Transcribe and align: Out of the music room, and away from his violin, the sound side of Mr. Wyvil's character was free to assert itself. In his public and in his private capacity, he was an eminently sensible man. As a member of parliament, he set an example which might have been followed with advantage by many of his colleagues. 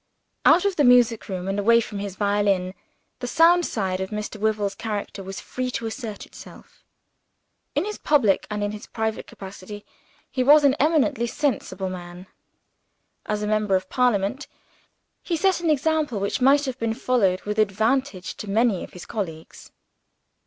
Out 0.47 0.65
of 0.65 0.77
the 0.77 0.83
music 0.83 1.29
room, 1.29 1.47
and 1.47 1.59
away 1.59 1.79
from 1.79 1.99
his 1.99 2.15
violin, 2.15 2.73
the 3.19 3.27
sound 3.27 3.67
side 3.67 3.99
of 4.01 4.09
Mr. 4.09 4.37
Wyvil's 4.39 4.73
character 4.73 5.21
was 5.21 5.39
free 5.39 5.69
to 5.69 5.85
assert 5.85 6.25
itself. 6.25 6.83
In 7.75 7.85
his 7.85 7.99
public 7.99 8.47
and 8.49 8.63
in 8.63 8.71
his 8.71 8.87
private 8.87 9.27
capacity, 9.27 9.85
he 10.31 10.41
was 10.41 10.63
an 10.63 10.73
eminently 10.79 11.27
sensible 11.27 11.89
man. 11.91 12.25
As 13.27 13.43
a 13.43 13.47
member 13.47 13.75
of 13.75 13.89
parliament, 13.91 14.47
he 15.21 15.37
set 15.37 15.59
an 15.59 15.69
example 15.69 16.19
which 16.19 16.41
might 16.41 16.65
have 16.65 16.79
been 16.79 16.95
followed 16.95 17.43
with 17.43 17.59
advantage 17.59 18.35
by 18.37 18.49
many 18.51 18.83
of 18.83 18.93
his 18.93 19.05
colleagues. 19.05 19.71